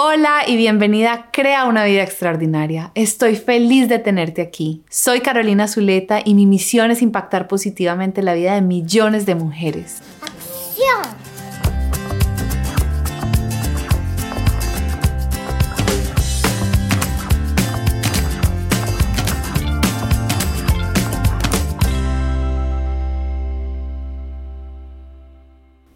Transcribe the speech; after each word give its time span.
Hola 0.00 0.44
y 0.46 0.56
bienvenida 0.56 1.12
a 1.12 1.30
Crea 1.32 1.64
una 1.64 1.82
vida 1.82 2.04
extraordinaria. 2.04 2.92
Estoy 2.94 3.34
feliz 3.34 3.88
de 3.88 3.98
tenerte 3.98 4.42
aquí. 4.42 4.84
Soy 4.88 5.22
Carolina 5.22 5.66
Zuleta 5.66 6.20
y 6.24 6.34
mi 6.34 6.46
misión 6.46 6.92
es 6.92 7.02
impactar 7.02 7.48
positivamente 7.48 8.22
la 8.22 8.34
vida 8.34 8.54
de 8.54 8.62
millones 8.62 9.26
de 9.26 9.34
mujeres. 9.34 10.00
¡Acción! 10.22 11.27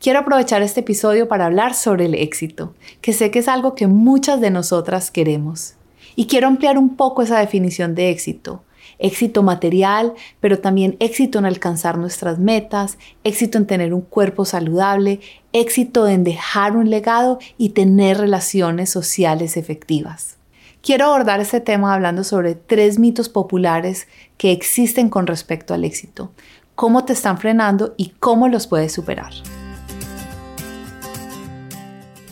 Quiero 0.03 0.19
aprovechar 0.19 0.62
este 0.62 0.80
episodio 0.80 1.29
para 1.29 1.46
hablar 1.46 1.75
sobre 1.75 2.07
el 2.07 2.16
éxito, 2.16 2.75
que 3.00 3.12
sé 3.12 3.30
que 3.30 3.39
es 3.39 3.46
algo 3.46 3.77
que 3.77 3.87
muchas 3.87 4.41
de 4.41 4.50
nosotras 4.50 5.12
queremos. 5.12 5.75
Y 6.17 6.27
quiero 6.27 6.49
ampliar 6.49 6.77
un 6.77 6.96
poco 6.96 7.22
esa 7.22 7.39
definición 7.39 7.94
de 7.94 8.11
éxito. 8.11 8.64
Éxito 8.99 9.44
material, 9.44 10.14
pero 10.41 10.58
también 10.58 10.96
éxito 10.99 11.39
en 11.39 11.44
alcanzar 11.44 11.99
nuestras 11.99 12.41
metas, 12.41 12.99
éxito 13.22 13.58
en 13.58 13.68
tener 13.68 13.94
un 13.94 14.00
cuerpo 14.00 14.44
saludable, 14.44 15.21
éxito 15.53 16.08
en 16.08 16.25
dejar 16.25 16.77
un 16.77 16.91
legado 16.91 17.39
y 17.57 17.69
tener 17.69 18.19
relaciones 18.19 18.91
sociales 18.91 19.57
efectivas. 19.57 20.36
Quiero 20.82 21.05
abordar 21.05 21.39
este 21.39 21.61
tema 21.61 21.94
hablando 21.94 22.25
sobre 22.25 22.57
tres 22.57 22.99
mitos 22.99 23.29
populares 23.29 24.08
que 24.36 24.50
existen 24.50 25.08
con 25.08 25.29
respecto 25.29 25.75
al 25.75 25.85
éxito, 25.85 26.32
cómo 26.75 27.05
te 27.05 27.13
están 27.13 27.39
frenando 27.39 27.94
y 27.96 28.14
cómo 28.19 28.49
los 28.49 28.66
puedes 28.66 28.91
superar. 28.91 29.32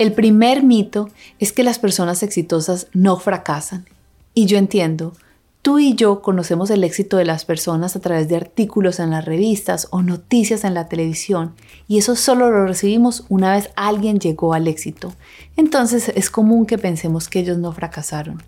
El 0.01 0.15
primer 0.15 0.63
mito 0.63 1.11
es 1.41 1.53
que 1.53 1.63
las 1.63 1.79
personas 1.79 2.23
exitosas 2.23 2.87
no 2.95 3.19
fracasan. 3.19 3.85
Y 4.33 4.47
yo 4.47 4.57
entiendo, 4.57 5.13
tú 5.61 5.79
y 5.79 5.95
yo 5.95 6.23
conocemos 6.23 6.71
el 6.71 6.85
éxito 6.85 7.19
de 7.19 7.27
las 7.27 7.45
personas 7.45 7.97
a 7.97 8.01
través 8.01 8.27
de 8.27 8.37
artículos 8.37 8.99
en 8.99 9.11
las 9.11 9.27
revistas 9.27 9.89
o 9.91 10.01
noticias 10.01 10.65
en 10.65 10.73
la 10.73 10.89
televisión, 10.89 11.53
y 11.87 11.99
eso 11.99 12.17
solo 12.17 12.51
lo 12.51 12.67
recibimos 12.67 13.27
una 13.29 13.53
vez 13.53 13.69
alguien 13.77 14.21
llegó 14.21 14.55
al 14.55 14.69
éxito. 14.69 15.13
Entonces 15.59 16.11
es 16.15 16.31
común 16.31 16.65
que 16.65 16.79
pensemos 16.79 17.29
que 17.29 17.41
ellos 17.41 17.59
no 17.59 17.71
fracasaron. 17.71 18.43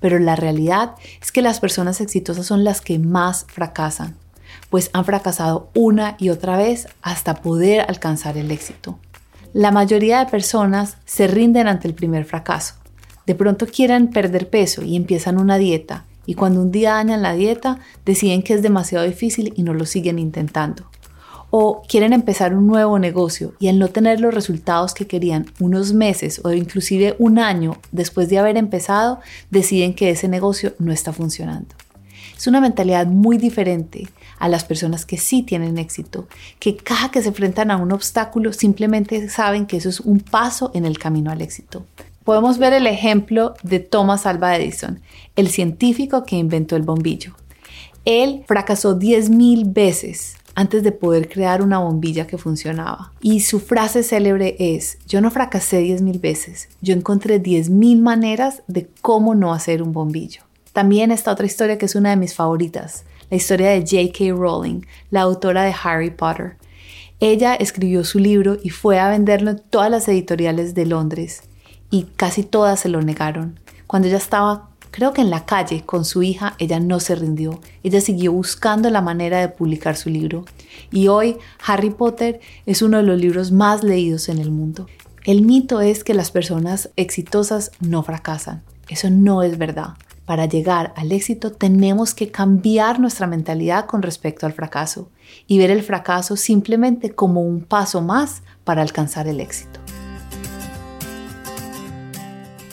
Pero 0.00 0.18
la 0.18 0.36
realidad 0.36 0.94
es 1.20 1.32
que 1.32 1.42
las 1.42 1.60
personas 1.60 2.00
exitosas 2.00 2.46
son 2.46 2.64
las 2.64 2.80
que 2.80 2.98
más 2.98 3.44
fracasan, 3.44 4.16
pues 4.70 4.88
han 4.94 5.04
fracasado 5.04 5.68
una 5.74 6.16
y 6.18 6.30
otra 6.30 6.56
vez 6.56 6.88
hasta 7.02 7.42
poder 7.42 7.82
alcanzar 7.82 8.38
el 8.38 8.50
éxito. 8.50 8.98
La 9.54 9.70
mayoría 9.70 10.18
de 10.18 10.28
personas 10.28 10.96
se 11.04 11.28
rinden 11.28 11.68
ante 11.68 11.86
el 11.86 11.94
primer 11.94 12.24
fracaso. 12.24 12.74
De 13.24 13.36
pronto 13.36 13.66
quieren 13.66 14.08
perder 14.10 14.50
peso 14.50 14.82
y 14.82 14.96
empiezan 14.96 15.38
una 15.38 15.58
dieta 15.58 16.06
y 16.26 16.34
cuando 16.34 16.60
un 16.60 16.72
día 16.72 16.94
dañan 16.94 17.22
la 17.22 17.34
dieta 17.34 17.78
deciden 18.04 18.42
que 18.42 18.54
es 18.54 18.62
demasiado 18.62 19.04
difícil 19.04 19.52
y 19.54 19.62
no 19.62 19.72
lo 19.72 19.86
siguen 19.86 20.18
intentando. 20.18 20.90
O 21.50 21.82
quieren 21.88 22.12
empezar 22.12 22.52
un 22.52 22.66
nuevo 22.66 22.98
negocio 22.98 23.54
y 23.60 23.68
al 23.68 23.78
no 23.78 23.90
tener 23.90 24.18
los 24.18 24.34
resultados 24.34 24.92
que 24.92 25.06
querían 25.06 25.46
unos 25.60 25.92
meses 25.92 26.40
o 26.42 26.50
inclusive 26.50 27.14
un 27.20 27.38
año 27.38 27.76
después 27.92 28.28
de 28.28 28.40
haber 28.40 28.56
empezado, 28.56 29.20
deciden 29.52 29.94
que 29.94 30.10
ese 30.10 30.26
negocio 30.26 30.74
no 30.80 30.90
está 30.90 31.12
funcionando. 31.12 31.76
Es 32.36 32.48
una 32.48 32.60
mentalidad 32.60 33.06
muy 33.06 33.38
diferente 33.38 34.08
a 34.38 34.48
las 34.48 34.64
personas 34.64 35.06
que 35.06 35.18
sí 35.18 35.42
tienen 35.42 35.78
éxito, 35.78 36.28
que 36.58 36.76
cada 36.76 37.10
que 37.10 37.22
se 37.22 37.28
enfrentan 37.28 37.70
a 37.70 37.76
un 37.76 37.92
obstáculo 37.92 38.52
simplemente 38.52 39.28
saben 39.28 39.66
que 39.66 39.76
eso 39.76 39.88
es 39.88 40.00
un 40.00 40.20
paso 40.20 40.70
en 40.74 40.84
el 40.84 40.98
camino 40.98 41.30
al 41.30 41.42
éxito. 41.42 41.84
Podemos 42.24 42.58
ver 42.58 42.72
el 42.72 42.86
ejemplo 42.86 43.54
de 43.62 43.80
Thomas 43.80 44.24
Alva 44.24 44.56
Edison, 44.56 45.00
el 45.36 45.48
científico 45.48 46.24
que 46.24 46.36
inventó 46.36 46.74
el 46.76 46.82
bombillo. 46.82 47.34
Él 48.04 48.44
fracasó 48.46 48.98
10.000 48.98 49.72
veces 49.72 50.36
antes 50.54 50.82
de 50.82 50.92
poder 50.92 51.28
crear 51.28 51.62
una 51.62 51.78
bombilla 51.78 52.26
que 52.26 52.38
funcionaba. 52.38 53.12
Y 53.20 53.40
su 53.40 53.60
frase 53.60 54.02
célebre 54.02 54.56
es, 54.58 54.98
yo 55.06 55.20
no 55.20 55.30
fracasé 55.30 55.82
10.000 55.82 56.20
veces, 56.20 56.68
yo 56.80 56.94
encontré 56.94 57.42
10.000 57.42 58.00
maneras 58.00 58.62
de 58.68 58.88
cómo 59.02 59.34
no 59.34 59.52
hacer 59.52 59.82
un 59.82 59.92
bombillo. 59.92 60.42
También 60.72 61.10
está 61.10 61.32
otra 61.32 61.46
historia 61.46 61.78
que 61.78 61.86
es 61.86 61.94
una 61.94 62.10
de 62.10 62.16
mis 62.16 62.34
favoritas, 62.34 63.04
la 63.30 63.36
historia 63.36 63.70
de 63.70 63.80
J.K. 63.80 64.32
Rowling, 64.34 64.82
la 65.10 65.22
autora 65.22 65.64
de 65.64 65.74
Harry 65.82 66.10
Potter. 66.10 66.56
Ella 67.20 67.54
escribió 67.54 68.04
su 68.04 68.18
libro 68.18 68.58
y 68.62 68.70
fue 68.70 68.98
a 68.98 69.08
venderlo 69.08 69.52
en 69.52 69.62
todas 69.70 69.90
las 69.90 70.08
editoriales 70.08 70.74
de 70.74 70.86
Londres 70.86 71.42
y 71.90 72.06
casi 72.16 72.42
todas 72.42 72.80
se 72.80 72.88
lo 72.88 73.02
negaron. 73.02 73.60
Cuando 73.86 74.08
ella 74.08 74.16
estaba, 74.16 74.70
creo 74.90 75.12
que 75.12 75.20
en 75.20 75.30
la 75.30 75.46
calle 75.46 75.84
con 75.86 76.04
su 76.04 76.22
hija, 76.22 76.54
ella 76.58 76.80
no 76.80 76.98
se 77.00 77.14
rindió. 77.14 77.60
Ella 77.82 78.00
siguió 78.00 78.32
buscando 78.32 78.90
la 78.90 79.00
manera 79.00 79.40
de 79.40 79.48
publicar 79.48 79.96
su 79.96 80.10
libro. 80.10 80.44
Y 80.90 81.08
hoy 81.08 81.36
Harry 81.64 81.90
Potter 81.90 82.40
es 82.66 82.82
uno 82.82 82.96
de 82.96 83.04
los 83.04 83.20
libros 83.20 83.52
más 83.52 83.84
leídos 83.84 84.28
en 84.28 84.38
el 84.38 84.50
mundo. 84.50 84.86
El 85.24 85.42
mito 85.42 85.80
es 85.80 86.04
que 86.04 86.14
las 86.14 86.30
personas 86.30 86.90
exitosas 86.96 87.70
no 87.80 88.02
fracasan. 88.02 88.62
Eso 88.88 89.08
no 89.08 89.42
es 89.42 89.56
verdad. 89.56 89.94
Para 90.26 90.46
llegar 90.46 90.94
al 90.96 91.12
éxito 91.12 91.52
tenemos 91.52 92.14
que 92.14 92.30
cambiar 92.30 92.98
nuestra 92.98 93.26
mentalidad 93.26 93.84
con 93.84 94.00
respecto 94.00 94.46
al 94.46 94.54
fracaso 94.54 95.10
y 95.46 95.58
ver 95.58 95.70
el 95.70 95.82
fracaso 95.82 96.36
simplemente 96.36 97.10
como 97.10 97.42
un 97.42 97.62
paso 97.62 98.00
más 98.00 98.42
para 98.64 98.80
alcanzar 98.80 99.28
el 99.28 99.40
éxito. 99.40 99.80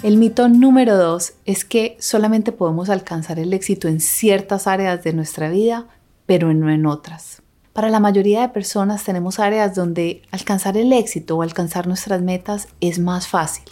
El 0.02 0.18
mito 0.18 0.48
número 0.48 0.98
dos 0.98 1.34
es 1.46 1.66
que 1.66 1.98
solamente 2.00 2.54
podemos 2.54 2.90
alcanzar 2.90 3.38
el 3.38 3.54
éxito 3.54 3.88
en 3.88 4.00
ciertas 4.00 4.66
áreas 4.66 5.04
de 5.04 5.14
nuestra 5.14 5.50
vida, 5.50 5.88
pero 6.26 6.54
no 6.54 6.72
en 6.72 6.86
otras. 6.86 7.42
Para 7.74 7.90
la 7.90 8.00
mayoría 8.00 8.42
de 8.42 8.50
personas 8.50 9.04
tenemos 9.04 9.40
áreas 9.40 9.76
donde 9.76 10.24
alcanzar 10.32 10.78
el 10.78 10.92
éxito 10.94 11.38
o 11.38 11.42
alcanzar 11.42 11.86
nuestras 11.86 12.22
metas 12.22 12.70
es 12.80 12.98
más 12.98 13.28
fácil 13.28 13.66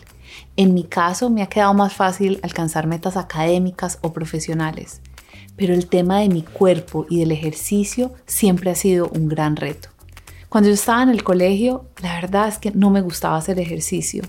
en 0.57 0.73
mi 0.73 0.83
caso 0.83 1.29
me 1.29 1.41
ha 1.41 1.47
quedado 1.47 1.73
más 1.73 1.93
fácil 1.93 2.39
alcanzar 2.43 2.87
metas 2.87 3.17
académicas 3.17 3.99
o 4.01 4.13
profesionales, 4.13 5.01
pero 5.55 5.73
el 5.73 5.87
tema 5.87 6.19
de 6.19 6.29
mi 6.29 6.41
cuerpo 6.41 7.05
y 7.09 7.19
del 7.19 7.31
ejercicio 7.31 8.13
siempre 8.25 8.71
ha 8.71 8.75
sido 8.75 9.09
un 9.09 9.27
gran 9.27 9.55
reto. 9.55 9.89
Cuando 10.49 10.69
yo 10.69 10.73
estaba 10.73 11.03
en 11.03 11.09
el 11.09 11.23
colegio, 11.23 11.85
la 12.01 12.15
verdad 12.19 12.47
es 12.47 12.57
que 12.57 12.71
no 12.71 12.89
me 12.89 13.01
gustaba 13.01 13.37
hacer 13.37 13.59
ejercicio. 13.59 14.23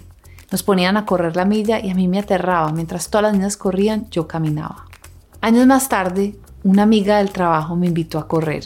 Nos 0.51 0.63
ponían 0.63 0.97
a 0.97 1.07
correr 1.07 1.37
la 1.37 1.45
milla 1.45 1.81
y 1.81 1.91
a 1.91 1.95
mí 1.95 2.09
me 2.09 2.19
aterraba. 2.19 2.73
Mientras 2.73 3.09
todas 3.09 3.23
las 3.23 3.33
niñas 3.33 3.57
corrían, 3.57 4.11
yo 4.11 4.29
caminaba. 4.29 4.87
Años 5.41 5.67
más 5.67 5.89
tarde, 5.89 6.37
una 6.63 6.83
amiga 6.83 7.19
del 7.19 7.31
trabajo 7.31 7.75
me 7.75 7.87
invitó 7.87 8.19
a 8.19 8.29
correr. 8.29 8.65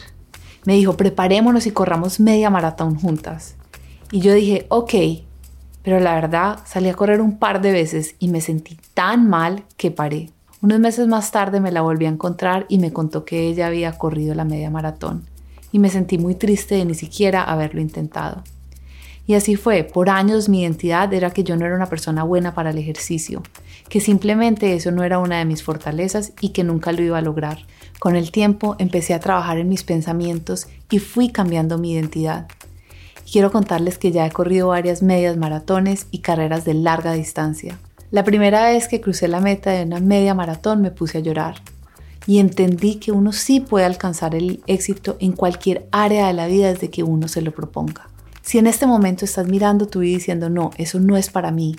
Me 0.64 0.74
dijo, 0.74 0.96
preparémonos 0.96 1.66
y 1.66 1.70
corramos 1.70 2.18
media 2.18 2.50
maratón 2.50 2.96
juntas. 2.96 3.54
Y 4.10 4.20
yo 4.20 4.32
dije, 4.32 4.66
ok, 4.70 4.94
pero 5.84 6.00
la 6.00 6.14
verdad 6.14 6.58
salí 6.64 6.88
a 6.88 6.94
correr 6.94 7.20
un 7.20 7.38
par 7.38 7.60
de 7.60 7.70
veces 7.70 8.16
y 8.18 8.28
me 8.28 8.40
sentí 8.40 8.76
tan 8.94 9.28
mal 9.28 9.62
que 9.76 9.90
paré. 9.92 10.30
Unos 10.62 10.80
meses 10.80 11.06
más 11.06 11.30
tarde 11.30 11.60
me 11.60 11.70
la 11.70 11.82
volví 11.82 12.06
a 12.06 12.08
encontrar 12.08 12.64
y 12.70 12.78
me 12.78 12.92
contó 12.92 13.26
que 13.26 13.46
ella 13.46 13.66
había 13.66 13.92
corrido 13.92 14.34
la 14.34 14.46
media 14.46 14.70
maratón 14.70 15.26
y 15.70 15.78
me 15.78 15.90
sentí 15.90 16.16
muy 16.16 16.34
triste 16.34 16.76
de 16.76 16.86
ni 16.86 16.94
siquiera 16.94 17.44
haberlo 17.44 17.82
intentado. 17.82 18.42
Y 19.26 19.34
así 19.34 19.56
fue, 19.56 19.84
por 19.84 20.08
años 20.08 20.48
mi 20.48 20.62
identidad 20.62 21.12
era 21.12 21.30
que 21.30 21.44
yo 21.44 21.56
no 21.56 21.66
era 21.66 21.74
una 21.74 21.86
persona 21.86 22.24
buena 22.24 22.54
para 22.54 22.70
el 22.70 22.78
ejercicio, 22.78 23.42
que 23.88 24.00
simplemente 24.00 24.74
eso 24.74 24.90
no 24.90 25.02
era 25.02 25.18
una 25.18 25.38
de 25.38 25.44
mis 25.44 25.62
fortalezas 25.62 26.32
y 26.40 26.50
que 26.50 26.64
nunca 26.64 26.92
lo 26.92 27.02
iba 27.02 27.18
a 27.18 27.22
lograr. 27.22 27.58
Con 27.98 28.16
el 28.16 28.30
tiempo 28.30 28.76
empecé 28.78 29.14
a 29.14 29.20
trabajar 29.20 29.58
en 29.58 29.68
mis 29.68 29.82
pensamientos 29.82 30.68
y 30.90 30.98
fui 30.98 31.30
cambiando 31.30 31.76
mi 31.76 31.92
identidad 31.92 32.46
quiero 33.30 33.50
contarles 33.50 33.98
que 33.98 34.12
ya 34.12 34.26
he 34.26 34.30
corrido 34.30 34.68
varias 34.68 35.02
medias 35.02 35.36
maratones 35.36 36.06
y 36.10 36.18
carreras 36.18 36.64
de 36.64 36.74
larga 36.74 37.12
distancia. 37.12 37.78
La 38.10 38.24
primera 38.24 38.64
vez 38.68 38.88
que 38.88 39.00
crucé 39.00 39.28
la 39.28 39.40
meta 39.40 39.70
de 39.70 39.84
una 39.84 40.00
media 40.00 40.34
maratón 40.34 40.80
me 40.82 40.90
puse 40.90 41.18
a 41.18 41.20
llorar 41.20 41.56
y 42.26 42.38
entendí 42.38 42.96
que 42.96 43.12
uno 43.12 43.32
sí 43.32 43.60
puede 43.60 43.84
alcanzar 43.84 44.34
el 44.34 44.62
éxito 44.66 45.16
en 45.20 45.32
cualquier 45.32 45.86
área 45.90 46.26
de 46.26 46.32
la 46.32 46.46
vida 46.46 46.72
desde 46.72 46.90
que 46.90 47.02
uno 47.02 47.28
se 47.28 47.42
lo 47.42 47.52
proponga. 47.52 48.08
Si 48.42 48.58
en 48.58 48.66
este 48.66 48.86
momento 48.86 49.24
estás 49.24 49.46
mirando 49.46 49.86
tu 49.86 50.00
vida 50.00 50.16
diciendo, 50.16 50.50
no, 50.50 50.70
eso 50.76 51.00
no 51.00 51.16
es 51.16 51.30
para 51.30 51.50
mí, 51.50 51.76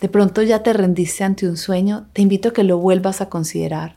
de 0.00 0.08
pronto 0.08 0.42
ya 0.42 0.62
te 0.62 0.72
rendiste 0.72 1.24
ante 1.24 1.46
un 1.46 1.56
sueño, 1.56 2.06
te 2.14 2.22
invito 2.22 2.48
a 2.48 2.52
que 2.52 2.64
lo 2.64 2.78
vuelvas 2.78 3.20
a 3.20 3.28
considerar. 3.28 3.96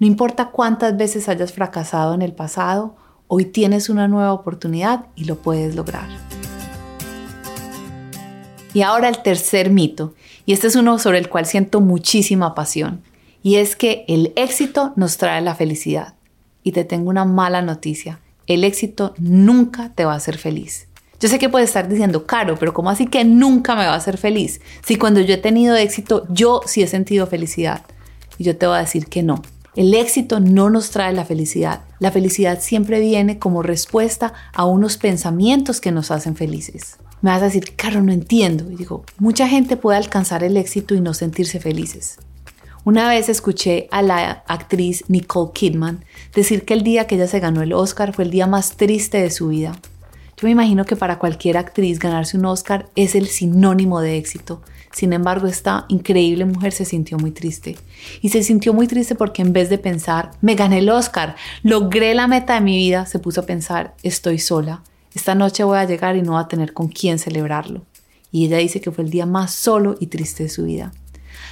No 0.00 0.06
importa 0.06 0.50
cuántas 0.50 0.96
veces 0.96 1.28
hayas 1.28 1.52
fracasado 1.52 2.12
en 2.14 2.22
el 2.22 2.32
pasado 2.32 2.96
Hoy 3.36 3.46
tienes 3.46 3.88
una 3.88 4.06
nueva 4.06 4.32
oportunidad 4.32 5.06
y 5.16 5.24
lo 5.24 5.34
puedes 5.38 5.74
lograr. 5.74 6.06
Y 8.72 8.82
ahora 8.82 9.08
el 9.08 9.22
tercer 9.22 9.70
mito, 9.70 10.14
y 10.46 10.52
este 10.52 10.68
es 10.68 10.76
uno 10.76 11.00
sobre 11.00 11.18
el 11.18 11.28
cual 11.28 11.44
siento 11.44 11.80
muchísima 11.80 12.54
pasión, 12.54 13.02
y 13.42 13.56
es 13.56 13.74
que 13.74 14.04
el 14.06 14.32
éxito 14.36 14.92
nos 14.94 15.16
trae 15.16 15.40
la 15.40 15.56
felicidad. 15.56 16.14
Y 16.62 16.70
te 16.70 16.84
tengo 16.84 17.10
una 17.10 17.24
mala 17.24 17.60
noticia, 17.60 18.20
el 18.46 18.62
éxito 18.62 19.14
nunca 19.18 19.90
te 19.96 20.04
va 20.04 20.12
a 20.12 20.18
hacer 20.18 20.38
feliz. 20.38 20.86
Yo 21.18 21.28
sé 21.28 21.40
que 21.40 21.48
puede 21.48 21.64
estar 21.64 21.88
diciendo, 21.88 22.26
caro, 22.26 22.56
pero 22.56 22.72
¿cómo 22.72 22.90
así 22.90 23.08
que 23.08 23.24
nunca 23.24 23.74
me 23.74 23.84
va 23.84 23.94
a 23.94 23.96
hacer 23.96 24.16
feliz? 24.16 24.60
Si 24.86 24.94
cuando 24.94 25.20
yo 25.20 25.34
he 25.34 25.38
tenido 25.38 25.74
éxito, 25.74 26.24
yo 26.30 26.60
sí 26.66 26.84
he 26.84 26.86
sentido 26.86 27.26
felicidad. 27.26 27.82
Y 28.38 28.44
yo 28.44 28.56
te 28.56 28.68
voy 28.68 28.76
a 28.76 28.82
decir 28.82 29.06
que 29.06 29.24
no. 29.24 29.42
El 29.76 29.92
éxito 29.92 30.38
no 30.38 30.70
nos 30.70 30.90
trae 30.90 31.12
la 31.12 31.24
felicidad. 31.24 31.80
La 31.98 32.12
felicidad 32.12 32.60
siempre 32.60 33.00
viene 33.00 33.40
como 33.40 33.62
respuesta 33.62 34.32
a 34.52 34.66
unos 34.66 34.98
pensamientos 34.98 35.80
que 35.80 35.90
nos 35.90 36.12
hacen 36.12 36.36
felices. 36.36 36.98
Me 37.22 37.30
vas 37.30 37.42
a 37.42 37.46
decir, 37.46 37.74
caro, 37.74 38.00
no 38.00 38.12
entiendo. 38.12 38.70
Y 38.70 38.76
digo, 38.76 39.04
mucha 39.18 39.48
gente 39.48 39.76
puede 39.76 39.98
alcanzar 39.98 40.44
el 40.44 40.56
éxito 40.56 40.94
y 40.94 41.00
no 41.00 41.12
sentirse 41.12 41.58
felices. 41.58 42.18
Una 42.84 43.08
vez 43.08 43.28
escuché 43.28 43.88
a 43.90 44.02
la 44.02 44.44
actriz 44.46 45.04
Nicole 45.08 45.52
Kidman 45.54 46.04
decir 46.34 46.64
que 46.66 46.74
el 46.74 46.84
día 46.84 47.06
que 47.06 47.14
ella 47.14 47.26
se 47.26 47.40
ganó 47.40 47.62
el 47.62 47.72
Oscar 47.72 48.12
fue 48.12 48.24
el 48.24 48.30
día 48.30 48.46
más 48.46 48.76
triste 48.76 49.22
de 49.22 49.30
su 49.30 49.48
vida. 49.48 49.72
Yo 50.44 50.48
me 50.48 50.52
imagino 50.52 50.84
que 50.84 50.94
para 50.94 51.18
cualquier 51.18 51.56
actriz 51.56 51.98
ganarse 51.98 52.36
un 52.36 52.44
Oscar 52.44 52.90
es 52.96 53.14
el 53.14 53.28
sinónimo 53.28 54.02
de 54.02 54.18
éxito. 54.18 54.60
Sin 54.92 55.14
embargo, 55.14 55.46
esta 55.46 55.86
increíble 55.88 56.44
mujer 56.44 56.72
se 56.72 56.84
sintió 56.84 57.16
muy 57.16 57.30
triste. 57.30 57.78
Y 58.20 58.28
se 58.28 58.42
sintió 58.42 58.74
muy 58.74 58.86
triste 58.86 59.14
porque 59.14 59.40
en 59.40 59.54
vez 59.54 59.70
de 59.70 59.78
pensar, 59.78 60.32
me 60.42 60.54
gané 60.54 60.80
el 60.80 60.90
Oscar, 60.90 61.34
logré 61.62 62.14
la 62.14 62.26
meta 62.26 62.56
de 62.56 62.60
mi 62.60 62.76
vida, 62.76 63.06
se 63.06 63.20
puso 63.20 63.40
a 63.40 63.46
pensar, 63.46 63.94
estoy 64.02 64.38
sola. 64.38 64.82
Esta 65.14 65.34
noche 65.34 65.64
voy 65.64 65.78
a 65.78 65.86
llegar 65.86 66.14
y 66.14 66.20
no 66.20 66.32
voy 66.32 66.42
a 66.42 66.48
tener 66.48 66.74
con 66.74 66.88
quién 66.88 67.18
celebrarlo. 67.18 67.80
Y 68.30 68.44
ella 68.44 68.58
dice 68.58 68.82
que 68.82 68.90
fue 68.90 69.04
el 69.04 69.10
día 69.10 69.24
más 69.24 69.54
solo 69.54 69.96
y 69.98 70.08
triste 70.08 70.42
de 70.42 70.50
su 70.50 70.64
vida. 70.64 70.92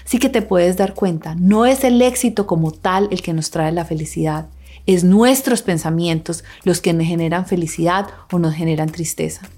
Así 0.05 0.19
que 0.19 0.29
te 0.29 0.43
puedes 0.43 0.77
dar 0.77 0.93
cuenta, 0.93 1.35
no 1.35 1.65
es 1.65 1.83
el 1.85 2.03
éxito 2.03 2.47
como 2.47 2.73
tal 2.73 3.09
el 3.11 3.23
que 3.23 3.33
nos 3.33 3.51
trae 3.51 3.73
la 3.73 3.87
felicidad, 3.87 4.49
es 4.87 5.05
nuestros 5.05 5.63
pensamientos 5.63 6.45
los 6.65 6.81
que 6.81 6.93
nos 6.93 7.07
generan 7.07 7.47
felicidad 7.47 8.09
o 8.31 8.39
nos 8.39 8.55
generan 8.55 8.91
tristeza. 8.91 9.49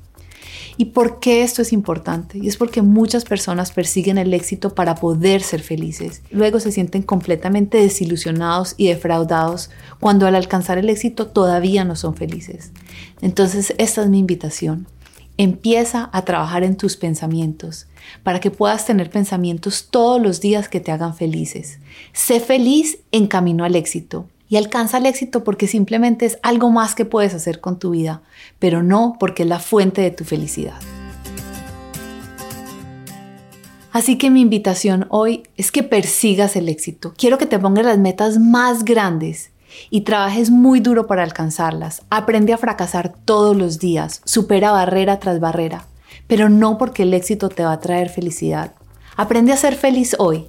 ¿Y 0.76 0.87
por 0.87 1.21
qué 1.21 1.43
esto 1.43 1.62
es 1.62 1.73
importante? 1.73 2.38
Y 2.38 2.49
es 2.49 2.56
porque 2.56 2.82
muchas 2.82 3.25
personas 3.25 3.71
persiguen 3.71 4.19
el 4.19 4.35
éxito 4.35 4.75
para 4.75 4.97
poder 4.97 5.43
ser 5.43 5.62
felices. 5.62 6.23
Luego 6.31 6.59
se 6.59 6.73
sienten 6.73 7.03
completamente 7.03 7.79
desilusionados 7.79 8.75
y 8.76 8.88
defraudados 8.88 9.71
cuando 10.00 10.26
al 10.26 10.35
alcanzar 10.35 10.79
el 10.79 10.91
éxito 10.91 11.29
todavía 11.29 11.85
no 11.85 11.94
son 11.94 12.17
felices. 12.17 12.73
Entonces, 13.21 13.75
esta 13.79 14.03
es 14.03 14.09
mi 14.09 14.19
invitación. 14.19 14.88
Empieza 15.37 16.11
a 16.12 16.25
trabajar 16.25 16.65
en 16.65 16.76
tus 16.76 16.97
pensamientos 16.97 17.87
para 18.23 18.41
que 18.41 18.50
puedas 18.50 18.85
tener 18.87 19.11
pensamientos 19.11 19.88
todos 19.91 20.21
los 20.21 20.41
días 20.41 20.69
que 20.69 20.81
te 20.81 20.93
hagan 20.93 21.15
felices. 21.15 21.79
Sé 22.12 22.41
feliz 22.41 22.99
en 23.11 23.26
camino 23.26 23.65
al 23.65 23.75
éxito 23.75 24.29
y 24.54 24.56
alcanza 24.56 24.98
el 24.98 25.06
éxito 25.06 25.42
porque 25.42 25.66
simplemente 25.66 26.26
es 26.26 26.38
algo 26.44 26.70
más 26.70 26.94
que 26.94 27.04
puedes 27.04 27.34
hacer 27.34 27.60
con 27.60 27.80
tu 27.80 27.90
vida, 27.90 28.22
pero 28.60 28.84
no 28.84 29.16
porque 29.18 29.42
es 29.42 29.48
la 29.48 29.58
fuente 29.58 30.00
de 30.00 30.12
tu 30.12 30.22
felicidad. 30.22 30.76
Así 33.90 34.16
que 34.16 34.30
mi 34.30 34.42
invitación 34.42 35.08
hoy 35.08 35.42
es 35.56 35.72
que 35.72 35.82
persigas 35.82 36.54
el 36.54 36.68
éxito. 36.68 37.14
Quiero 37.18 37.36
que 37.36 37.46
te 37.46 37.58
pongas 37.58 37.84
las 37.84 37.98
metas 37.98 38.38
más 38.38 38.84
grandes 38.84 39.50
y 39.90 40.02
trabajes 40.02 40.52
muy 40.52 40.78
duro 40.78 41.08
para 41.08 41.24
alcanzarlas. 41.24 42.02
Aprende 42.08 42.52
a 42.52 42.58
fracasar 42.58 43.12
todos 43.24 43.56
los 43.56 43.80
días, 43.80 44.22
supera 44.24 44.70
barrera 44.70 45.18
tras 45.18 45.40
barrera, 45.40 45.88
pero 46.28 46.48
no 46.48 46.78
porque 46.78 47.02
el 47.02 47.14
éxito 47.14 47.48
te 47.48 47.64
va 47.64 47.72
a 47.72 47.80
traer 47.80 48.08
felicidad. 48.08 48.74
Aprende 49.16 49.52
a 49.52 49.56
ser 49.56 49.74
feliz 49.74 50.14
hoy. 50.20 50.46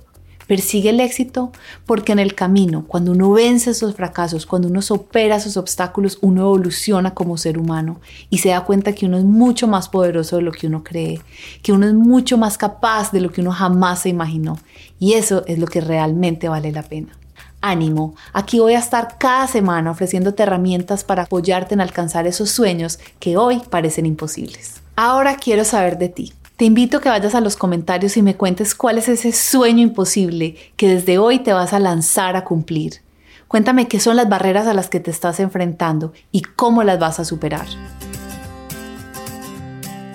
Persigue 0.47 0.91
el 0.91 0.99
éxito 0.99 1.51
porque 1.85 2.11
en 2.11 2.19
el 2.19 2.35
camino, 2.35 2.85
cuando 2.87 3.11
uno 3.11 3.31
vence 3.31 3.71
esos 3.71 3.95
fracasos, 3.95 4.45
cuando 4.45 4.67
uno 4.67 4.81
supera 4.81 5.37
esos 5.37 5.57
obstáculos, 5.57 6.19
uno 6.21 6.41
evoluciona 6.41 7.13
como 7.13 7.37
ser 7.37 7.57
humano 7.57 7.99
y 8.29 8.37
se 8.37 8.49
da 8.49 8.61
cuenta 8.61 8.93
que 8.93 9.05
uno 9.05 9.17
es 9.17 9.23
mucho 9.23 9.67
más 9.67 9.89
poderoso 9.89 10.35
de 10.35 10.43
lo 10.43 10.51
que 10.51 10.67
uno 10.67 10.83
cree, 10.83 11.21
que 11.63 11.71
uno 11.71 11.87
es 11.87 11.93
mucho 11.93 12.37
más 12.37 12.57
capaz 12.57 13.11
de 13.11 13.21
lo 13.21 13.31
que 13.31 13.41
uno 13.41 13.51
jamás 13.51 14.01
se 14.01 14.09
imaginó. 14.09 14.59
Y 14.99 15.13
eso 15.13 15.43
es 15.47 15.59
lo 15.59 15.67
que 15.67 15.81
realmente 15.81 16.47
vale 16.47 16.71
la 16.71 16.83
pena 16.83 17.17
ánimo. 17.65 18.15
Aquí 18.31 18.59
voy 18.59 18.75
a 18.75 18.79
estar 18.79 19.17
cada 19.17 19.47
semana 19.47 19.91
ofreciéndote 19.91 20.43
herramientas 20.43 21.03
para 21.03 21.23
apoyarte 21.23 21.73
en 21.73 21.81
alcanzar 21.81 22.27
esos 22.27 22.51
sueños 22.51 22.99
que 23.19 23.37
hoy 23.37 23.61
parecen 23.69 24.05
imposibles. 24.05 24.81
Ahora 24.95 25.35
quiero 25.37 25.65
saber 25.65 25.97
de 25.97 26.09
ti. 26.09 26.33
Te 26.57 26.63
invito 26.63 26.97
a 26.97 27.01
que 27.01 27.09
vayas 27.09 27.35
a 27.35 27.41
los 27.41 27.57
comentarios 27.57 28.15
y 28.15 28.21
me 28.21 28.37
cuentes 28.37 28.75
cuál 28.75 28.97
es 28.97 29.09
ese 29.09 29.33
sueño 29.33 29.81
imposible 29.81 30.55
que 30.77 30.87
desde 30.87 31.17
hoy 31.17 31.39
te 31.39 31.51
vas 31.51 31.73
a 31.73 31.79
lanzar 31.79 32.37
a 32.37 32.45
cumplir. 32.45 33.01
Cuéntame 33.49 33.89
qué 33.89 33.99
son 33.99 34.15
las 34.15 34.29
barreras 34.29 34.65
a 34.65 34.73
las 34.73 34.87
que 34.87 35.01
te 35.01 35.11
estás 35.11 35.41
enfrentando 35.41 36.13
y 36.31 36.43
cómo 36.43 36.83
las 36.83 36.97
vas 36.97 37.19
a 37.19 37.25
superar. 37.25 37.67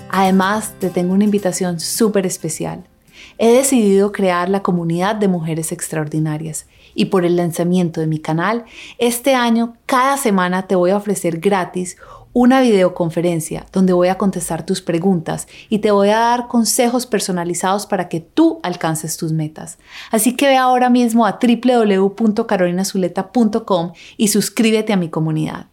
Además, 0.08 0.72
te 0.78 0.88
tengo 0.88 1.12
una 1.12 1.24
invitación 1.24 1.78
súper 1.78 2.24
especial. 2.24 2.84
He 3.36 3.52
decidido 3.52 4.10
crear 4.10 4.48
la 4.48 4.62
comunidad 4.62 5.16
de 5.16 5.28
mujeres 5.28 5.72
extraordinarias 5.72 6.64
y 6.94 7.06
por 7.06 7.24
el 7.24 7.36
lanzamiento 7.36 8.00
de 8.00 8.06
mi 8.06 8.18
canal, 8.18 8.64
este 8.98 9.34
año 9.34 9.74
cada 9.86 10.16
semana 10.16 10.66
te 10.66 10.74
voy 10.74 10.90
a 10.90 10.96
ofrecer 10.96 11.40
gratis 11.40 11.96
una 12.32 12.60
videoconferencia 12.60 13.66
donde 13.72 13.92
voy 13.92 14.06
a 14.08 14.16
contestar 14.16 14.64
tus 14.64 14.80
preguntas 14.80 15.48
y 15.68 15.80
te 15.80 15.90
voy 15.90 16.10
a 16.10 16.18
dar 16.18 16.46
consejos 16.46 17.06
personalizados 17.06 17.86
para 17.86 18.08
que 18.08 18.20
tú 18.20 18.60
alcances 18.62 19.16
tus 19.16 19.32
metas. 19.32 19.78
Así 20.10 20.36
que 20.36 20.46
ve 20.46 20.56
ahora 20.56 20.90
mismo 20.90 21.26
a 21.26 21.40
www.carolinazuleta.com 21.42 23.92
y 24.16 24.28
suscríbete 24.28 24.92
a 24.92 24.96
mi 24.96 25.08
comunidad. 25.08 25.66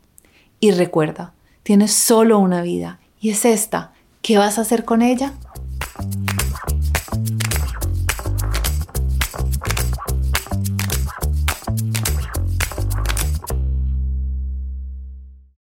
Y 0.59 0.71
recuerda, 0.71 1.33
tienes 1.61 1.93
solo 1.93 2.39
una 2.39 2.63
vida 2.63 2.99
y 3.21 3.29
es 3.29 3.45
esta. 3.45 3.93
¿Qué 4.23 4.39
vas 4.39 4.57
a 4.57 4.61
hacer 4.61 4.83
con 4.83 5.03
ella? 5.03 5.33